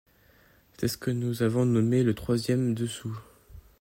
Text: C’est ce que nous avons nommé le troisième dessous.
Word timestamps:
C’est 0.79 0.87
ce 0.87 0.97
que 0.97 1.11
nous 1.11 1.43
avons 1.43 1.63
nommé 1.67 2.01
le 2.01 2.15
troisième 2.15 2.73
dessous. 2.73 3.15